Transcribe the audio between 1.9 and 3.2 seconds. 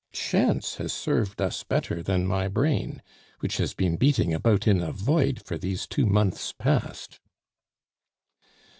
than my brain,